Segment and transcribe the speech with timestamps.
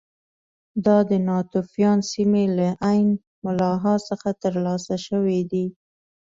[0.85, 3.09] دا د ناتوفیان سیمې له عین
[3.45, 5.65] ملاحا څخه ترلاسه شوي دي